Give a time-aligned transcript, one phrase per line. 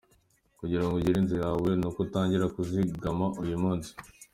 [0.59, 3.89] Kugira ngo ugire inzu yawe, ni uko utangira kuzigama uyu munsi.